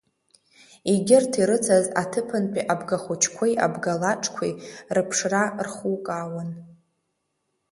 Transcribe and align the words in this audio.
Егьырҭ 0.91 1.33
ирыцыз 1.41 1.85
аҭыԥантәи 2.01 2.69
абгахәыҷқәеи 2.73 3.53
абгалаџқәеи 3.65 4.53
рыԥшра 4.95 5.43
рхукаауан. 5.65 6.49